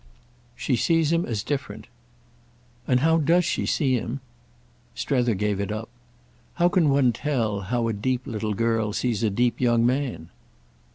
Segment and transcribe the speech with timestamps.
[0.55, 1.85] "She sees him as different."
[2.87, 4.19] "And how does she see him?"
[4.95, 5.89] Strether gave it up.
[6.55, 10.29] "How can one tell how a deep little girl sees a deep young man?"